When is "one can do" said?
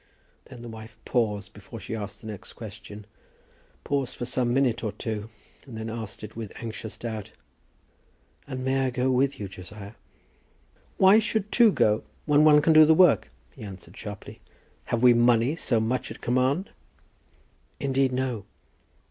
12.43-12.83